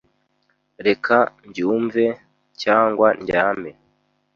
[0.85, 1.15] reka
[1.47, 2.05] mbyumve,
[2.61, 3.71] cyangwa ndyame.”